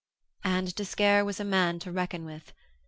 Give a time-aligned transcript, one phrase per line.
[0.43, 2.53] And d'Esquerre was a man to reckon with.